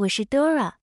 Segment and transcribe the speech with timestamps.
[0.00, 0.76] 我是 Dora，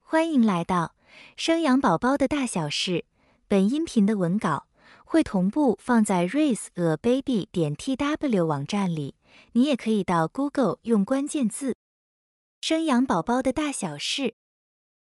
[0.00, 0.96] 欢迎来到
[1.36, 3.04] 生养宝宝的大小事。
[3.46, 4.66] 本音频的文稿
[5.04, 9.14] 会同步放在 raiseababy 点 tw 网站里，
[9.52, 11.76] 你也可以到 Google 用关键字
[12.60, 14.34] “生养宝宝的大小事”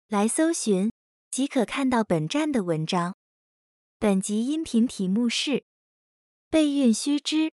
[0.08, 0.90] 来搜寻，
[1.30, 3.14] 即可看到本站的文章。
[4.00, 5.62] 本集音频题目是
[6.50, 7.52] “备孕须知：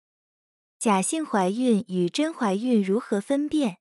[0.78, 3.78] 假性怀孕与真怀孕如何分辨？”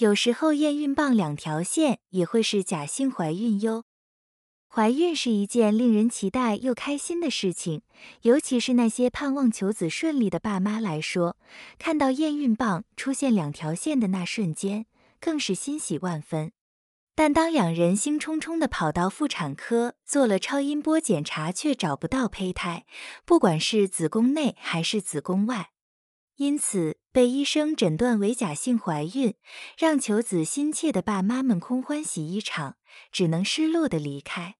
[0.00, 3.84] 有时候验孕棒两条线也会是假性怀孕哟。
[4.66, 7.82] 怀孕是一件令人期待又开心的事情，
[8.22, 11.36] 尤其是那些盼望求子顺利的爸妈来说，
[11.78, 14.86] 看到验孕棒出现两条线的那瞬间，
[15.20, 16.52] 更是欣喜万分。
[17.14, 22.86] 但当两人兴冲冲地跑到妇产科做了超音波检查，却找不到胚胎，
[23.26, 25.72] 不管是子宫内还是子宫外。
[26.40, 29.34] 因此，被医生诊断为假性怀孕，
[29.76, 32.78] 让求子心切的爸妈们空欢喜一场，
[33.12, 34.54] 只能失落的离开。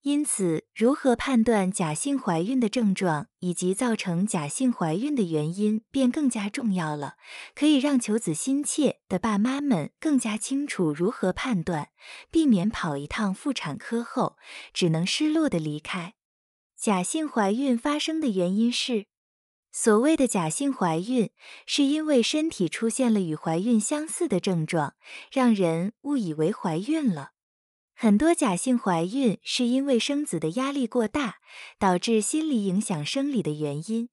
[0.00, 7.16] 因此，如何判断假性怀孕的症状以及造成假性怀孕的原因，便更加重要了。
[7.54, 11.90] 可以让求子心切的爸妈们更加清楚如何判断，
[12.30, 14.38] 避免跑一趟妇产科后
[14.72, 16.14] 只能失落的离开。
[16.78, 19.04] 假性怀孕发生的原因是。
[19.72, 21.30] 所谓的假性怀孕，
[21.64, 24.94] 是因为身体出现了与怀孕相似的症状，
[25.30, 27.30] 让人误以为怀孕了。
[27.94, 31.36] 很多假性怀孕是因为生子的压力过大，
[31.78, 34.08] 导致心理影响生理的原因。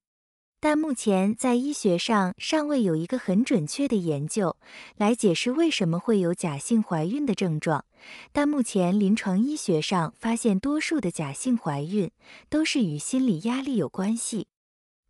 [0.60, 4.56] 但目前在医学上尚未有一个很准确的研究
[4.96, 7.84] 来解释为什么会有假性怀孕的症状。
[8.32, 12.10] 但目前临床医学上发现，多数的假性怀孕
[12.48, 14.48] 都是与心理压力有关系。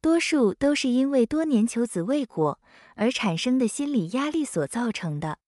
[0.00, 2.60] 多数都是因为多年求子未果
[2.94, 5.38] 而产生的心理压力所造成的，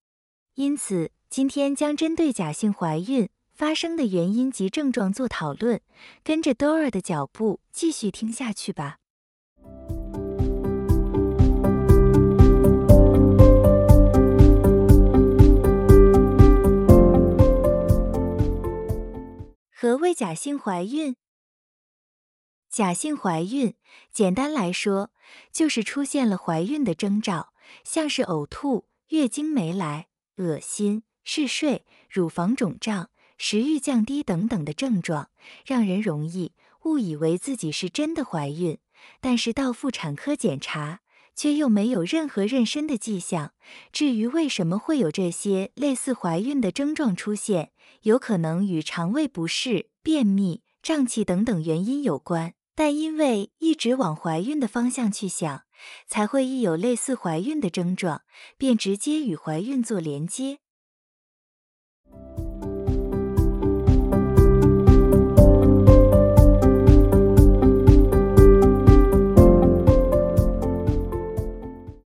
[0.54, 5.80] 因此今天将针对假性怀孕发生的原因及症状做讨论。
[6.24, 8.96] 跟着 Dora 的脚步继续听下去吧。
[19.72, 21.14] 何谓假性怀孕？
[22.80, 23.74] 假性怀孕，
[24.10, 25.10] 简单来说，
[25.52, 27.52] 就是出现了怀孕的征兆，
[27.84, 30.06] 像是呕吐、月经没来、
[30.38, 35.28] 恶心、嗜睡、乳房肿胀、食欲降低等等的症状，
[35.66, 36.54] 让人容易
[36.84, 38.78] 误以为自己是真的怀孕，
[39.20, 41.00] 但是到妇产科检查，
[41.36, 43.52] 却又没有任何妊娠的迹象。
[43.92, 47.72] 至于为什么会有这些类似怀孕的症状出现，
[48.04, 52.54] 有可能与肠胃不适、便秘、胀气等等原因有关。
[52.74, 55.64] 但因为一直往怀孕的方向去想，
[56.06, 58.22] 才会一有类似怀孕的症状，
[58.56, 60.58] 便直接与怀孕做连接。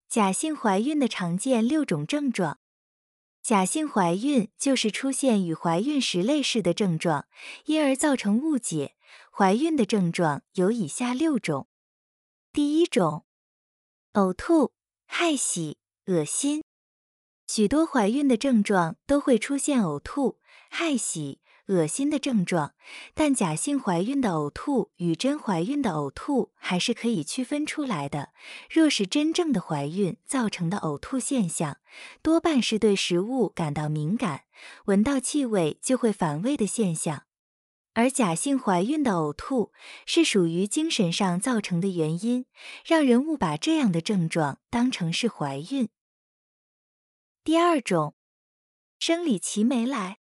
[0.09, 2.57] 假性怀孕的常见六种症状。
[3.44, 7.28] 假性怀孕就是出现与怀孕时类似的症状，
[7.68, 8.97] 因而造成误解。
[9.31, 11.68] 怀孕的症状有以下六种。
[12.51, 13.25] 第一种，
[14.13, 14.73] 呕吐、
[15.06, 16.63] 害喜、恶心。
[17.45, 22.73] 许多怀孕的症状都会出现呕吐、害喜、恶心的症状，
[23.13, 28.34] 但假性怀孕的呕吐与真怀孕的呕吐还是可以区分出来的。
[28.69, 31.78] 若是真正的怀孕造成的呕吐现象，
[32.22, 34.45] 多半是对食物感到敏感，
[34.85, 37.27] 闻到气味就会反胃的现象。
[37.97, 39.72] 而假性怀孕的呕吐
[40.06, 42.46] 是属于精神上造成的原因，
[42.85, 45.90] 让人误把这样的症状当成是怀孕。
[47.44, 48.13] 第二种，
[49.00, 50.19] 生理期没来，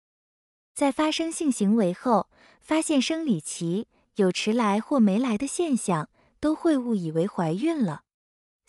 [0.74, 2.30] 在发生性行为后
[2.62, 6.08] 发现生理期有迟来或没来的现象，
[6.40, 8.04] 都会误以为怀孕了。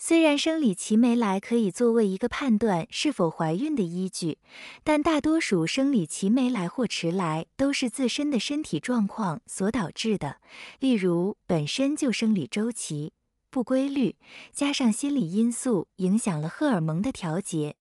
[0.02, 4.38] 虽然生理期没来可以作为一个判断是否怀孕的依据，
[4.82, 10.38] 但大多数生理期没来或迟来都是自身的身体状况所导致的，
[10.80, 13.12] 例如本身就生理周期
[13.50, 14.16] 不规律，
[14.54, 17.76] 加上心理因素影响了荷尔蒙的调节，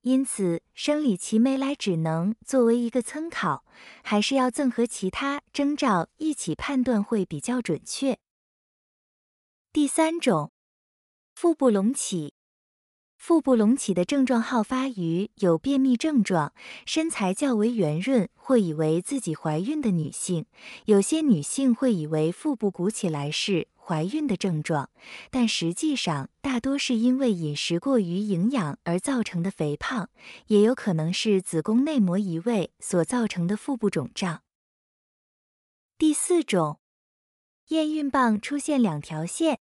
[0.00, 3.64] 因此生理期没来只能作为一个参考，
[4.02, 8.18] 还是要综合其他征兆一起判断会比较准确。
[9.72, 10.50] 第三种。
[11.34, 12.34] 腹部隆起，
[13.16, 16.52] 腹部隆起的症状好发于有便秘症状、
[16.86, 20.46] 身材较为圆润或以为自己怀孕的女性。
[20.84, 24.90] 有些女性会以为腹部鼓起来是怀孕的症状，
[25.30, 30.10] 但实际上大多是因为饮食过于营养而造成的肥胖，
[30.46, 34.42] 也有可能是子宫内膜移位所造成的腹部肿胀。
[35.98, 36.78] 第四种，
[37.68, 39.58] 验孕棒出现两条线。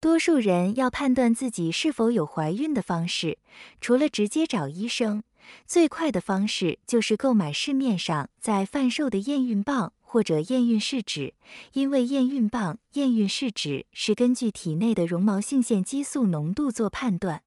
[0.00, 3.38] 多数人要判断自己是否有怀孕的方式，
[3.80, 5.24] 除了直接找医生，
[5.66, 11.34] 最快的方式就是购买市面上在贩售的验孕棒或者验孕试纸，
[11.72, 17.42] 因为验孕棒、验孕试纸是根据体内的绒毛性腺激素浓度做判断，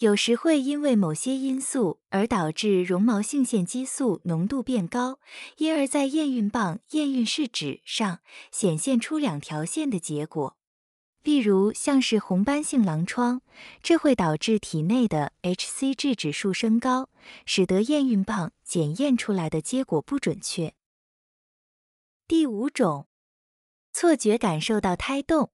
[0.00, 5.20] 有时会因为某些因素而导致绒毛性腺激素浓度变高，
[5.56, 8.18] 因而，在验孕棒、验孕试纸上
[8.52, 10.57] 显现出两条线的结果。
[11.22, 13.42] 例如，像是红斑性狼疮，
[13.82, 17.10] 这会导致体内的 hCG 指数升高，
[17.44, 20.74] 使得验孕棒检验出来的结果不准确。
[22.26, 23.08] 第五种，
[23.92, 25.50] 错觉感受到胎动。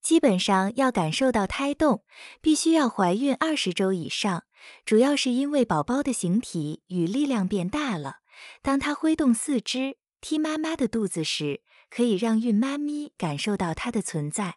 [0.00, 2.04] 基本上要感受到胎动，
[2.40, 4.44] 必须要怀孕二十周以上，
[4.86, 8.18] 主要是因为宝宝的形体与力量变大了，
[8.62, 11.62] 当他挥动四肢踢妈妈的肚子时。
[11.90, 14.56] 可以让孕妈咪感受到它的存在，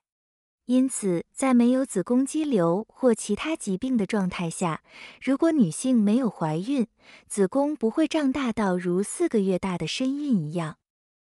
[0.65, 4.83] 因此在没有子宫肌瘤或其他疾病的状态下，
[5.21, 6.87] 如果女性没有怀孕，
[7.27, 10.77] 子宫不会胀大到如四个月大的身孕一样。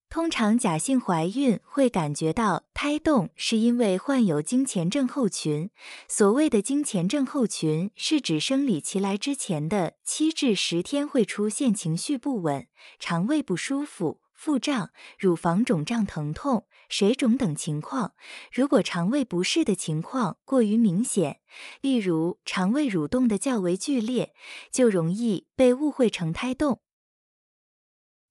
[0.08, 5.68] 通常假性怀孕会感觉到胎动，是因为患有经前症候群。
[6.06, 12.68] 所谓的经前症候群，是指生理期来之前的七至十天会出现情绪不稳、
[13.00, 14.20] 肠胃不舒服。
[14.36, 18.14] 腹胀、乳房肿胀、疼痛、水肿等情况，
[18.52, 21.40] 如果肠胃不适的情况过于明显，
[21.80, 24.34] 例如肠胃蠕动的较为剧烈，
[24.70, 26.82] 就容易被误会成胎动。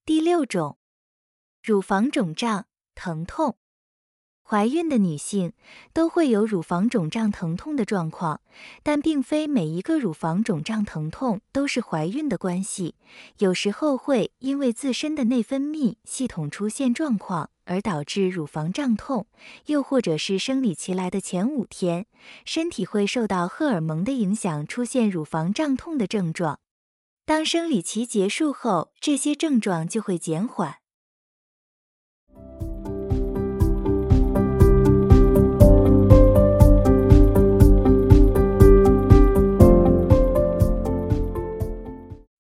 [0.06, 0.78] 第六种，
[1.64, 3.58] 乳房肿胀、疼痛。
[4.48, 5.54] 怀孕的女性
[5.92, 8.42] 都会有乳房肿胀疼痛的状况，
[8.84, 12.94] 但并非每一个乳房肿胀疼痛都是怀孕的关系。
[13.40, 19.26] 有时候会因为自身的内分泌系统出现状况而导致乳房胀痛，
[19.66, 22.06] 又或者是生理期来的前五天，
[22.46, 26.60] 身体会受到荷尔蒙的影响出现乳房胀痛的症状。
[27.26, 30.76] 当生理期结束后，这些症状就会减缓。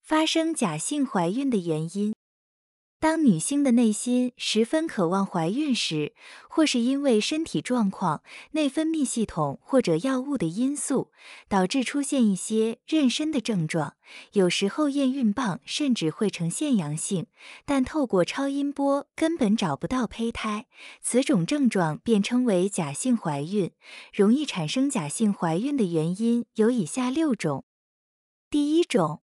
[0.05, 2.13] 发生假性怀孕的原因：
[2.99, 6.13] 当女性的内心十分渴望怀孕时，
[6.47, 8.21] 或是因为身体状况、
[8.51, 11.11] 内分泌系统或者药物的因素，
[11.49, 13.95] 导致出现一些妊娠的症状。
[14.33, 17.25] 有时候验孕棒甚至会呈现阳性，
[17.65, 20.67] 但透过超音波根本找不到胚胎。
[21.01, 23.71] 此种症状便称为假性怀孕。
[24.13, 27.65] 容易产生假性怀孕的原因有以下六种：
[28.51, 29.23] 第一种。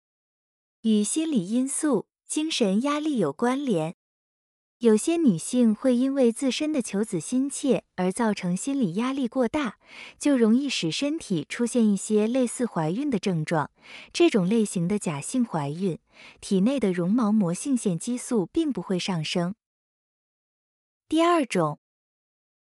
[0.81, 3.95] 与心理因素、精神压力有关联。
[4.77, 9.77] 有些女性会因为自身的求子心切而造成心理压力过大，
[10.17, 13.71] 就容易使身体出现一些类似怀孕的症状。
[14.13, 15.99] 这种类型的假性怀孕，
[16.39, 19.55] 体内的绒毛膜性腺激素并不会上升。
[21.09, 21.79] 第二种，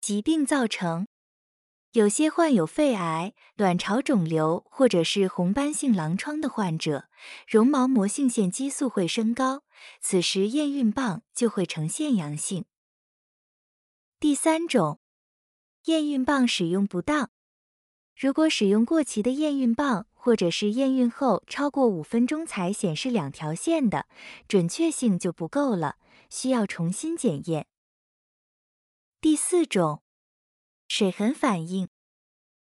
[0.00, 1.06] 疾病造成。
[1.96, 7.08] 有些患有肺癌、卵巢肿瘤或者是红斑性狼疮的患者，
[7.48, 9.62] 绒毛膜性腺激素会升高，
[10.02, 12.66] 此时验孕棒就会呈现阳性。
[14.20, 15.00] 第三种，
[15.86, 17.30] 验孕棒使用不当。
[18.14, 24.06] 如果使用过期的验孕棒，或者是验孕后超过五分钟才显示两条线的，
[24.46, 25.96] 准确性就不够了，
[26.28, 27.66] 需要重新检验。
[29.18, 30.02] 第四种。
[30.88, 31.88] 水痕反应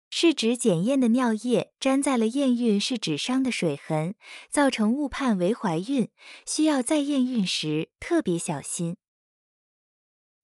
[0.09, 4.15] 是指检验的尿液粘在了验孕试纸上的水痕，
[4.49, 6.09] 造成误判为怀孕，
[6.45, 8.95] 需要在验孕时特别小心。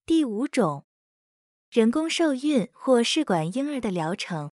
[0.06, 0.86] 第五种，
[1.70, 4.52] 人工受孕或试管婴儿的疗程，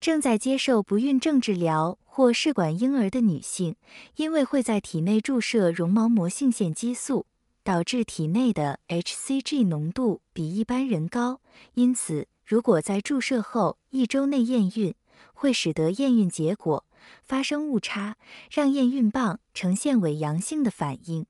[0.00, 3.76] 正在接受不孕症治疗或试管婴儿的女性，
[4.16, 7.26] 因为会在体内注射绒毛膜性腺激素，
[7.62, 11.42] 导致体内的 hCG 浓度比一般人高，
[11.74, 12.28] 因此。
[12.44, 14.94] 如果在注射后一周内验孕，
[15.32, 16.84] 会使得验孕结果
[17.24, 18.16] 发生误差，
[18.50, 21.26] 让验孕棒呈现伪阳性的反应。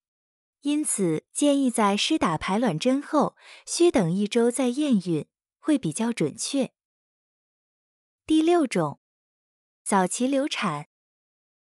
[0.62, 5.26] 因此，建议在施打排卵针后，需等一周再验孕，
[5.59, 6.73] 会比较准确。
[8.25, 9.00] 第六种，
[9.83, 10.87] 早期流产，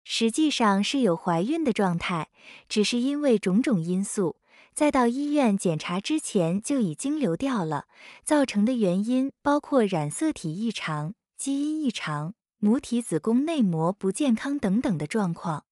[0.05, 2.31] 实际上是有怀孕的状态，
[2.69, 4.37] 只是因为种种因素。
[4.75, 7.87] 在到医院检查之前就已经流掉了，
[8.25, 15.65] 造成的原因包括染色体异常、基因异常、母体子宫内膜不健康等等的状况。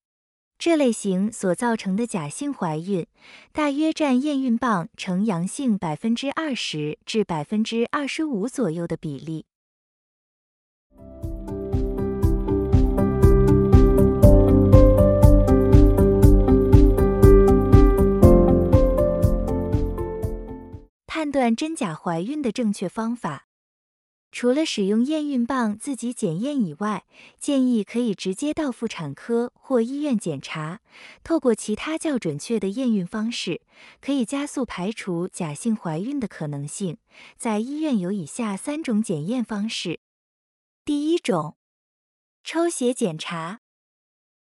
[0.56, 3.04] 这类型所造成的假性怀孕，
[3.50, 9.46] 大约占验孕棒呈阳性百分之二十至百分之二十五左右的比例。
[21.22, 23.46] 判断真假怀孕的正确方法，
[24.32, 27.04] 除了使用验孕棒自己检验以外，
[27.38, 30.80] 建议可以直接到妇产科或医院检查。
[31.22, 33.60] 透过其他较准确的验孕方式，
[34.00, 36.98] 可以加速排除假性怀孕的可能性。
[37.36, 40.00] 在医院有以下三种检验方式：
[40.84, 41.56] 第一种，
[42.42, 43.61] 抽血检查。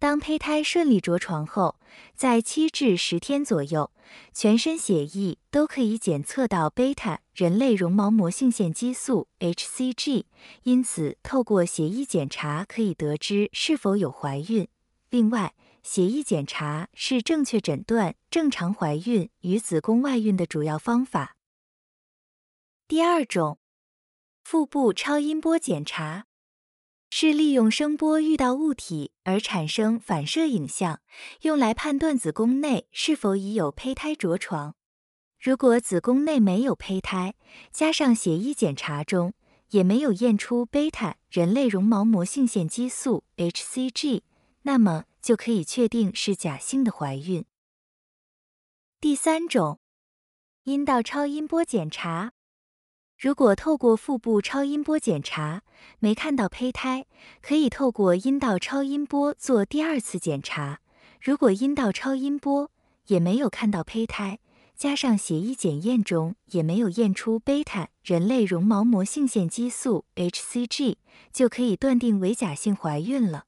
[0.06, 1.80] 当胚胎顺利着床后，
[2.14, 3.90] 在七至十天左右，
[4.32, 10.26] 全身血液都可以检测到贝塔人类绒毛膜性腺激素 （hCG），
[10.62, 14.68] 因此透过血液检查可以得知是否有怀孕。
[15.10, 21.34] 另外，血液检查是正确诊断正常怀孕与子宫外孕的主要方法。
[22.86, 23.58] 第二种，
[24.44, 26.25] 腹部超音波检查。
[27.18, 31.00] 是利用声波遇到物体而产生反射影像，
[31.40, 34.74] 用来判断子宫内是否已有胚胎着床。
[35.40, 37.34] 如果子宫内没有胚胎，
[37.72, 39.32] 加上血液检查中
[39.70, 44.20] 也没有验出贝塔人类绒毛膜性腺激素 （hCG），
[44.64, 47.46] 那么就可以确定是假性的怀孕。
[49.00, 49.80] 第三种，
[50.64, 52.34] 阴道超音波检查。
[53.18, 55.62] 如果透过腹部超音波检查
[56.00, 57.06] 没看到胚胎，
[57.40, 60.80] 可以透过阴道超音波做第二次检查。
[61.22, 62.70] 如果阴道超音波
[63.06, 64.38] 也没有看到胚胎，
[64.76, 70.96] 加上血液检验中也没有验出贝塔人类绒毛膜性腺激素 （hCG），
[71.32, 73.44] 就可以断定为假性怀孕了。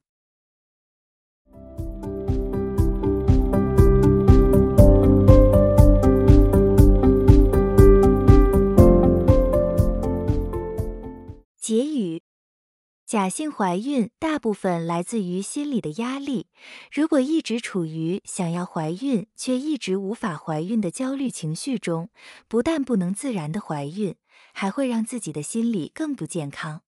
[13.09, 16.45] 假性怀孕大部分来自于心理的压力。
[16.91, 22.11] 如果一直处于想要怀孕却一直无法怀孕的焦虑情绪中，
[22.47, 24.15] 不但不能自然的怀孕，
[24.53, 26.83] 还会让自己的心理更不健康。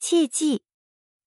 [0.00, 0.64] 切记，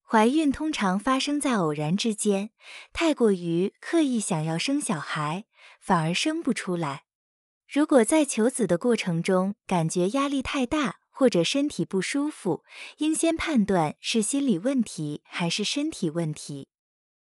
[0.04, 2.50] 怀孕通常发生在偶然之间，
[2.92, 5.46] 太过于刻意想要生小孩，
[5.80, 7.06] 反而生不出来。
[7.72, 12.66] 如果在求子的过程中感觉压力太大，或者身体不舒服，
[12.98, 16.68] 应先判断是心理问题还是身体问题。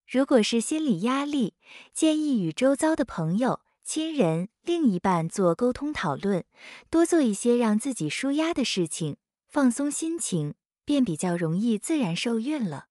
[0.09, 1.57] 如果是心理压力，
[1.93, 6.47] 建议与周遭的朋友、亲人、另一半做沟通讨论，
[6.89, 10.55] 多做一些让自己舒压的事情，放松心情，
[10.87, 12.87] 便比较容易自然受孕了。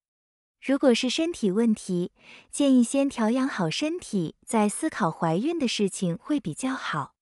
[0.61, 2.11] 如果是身体问题，
[2.51, 7.15] 建议先调养好身体，再思考怀孕的事情会比较好。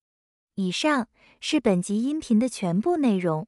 [0.56, 1.08] 以上
[1.40, 3.48] 是本集音频的全部内容。